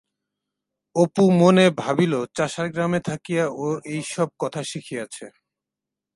[0.95, 5.25] অপু মনে ভাবিল চাষার গ্রামে থাকিয়া ও এই সব কথা শিখিয়াছে।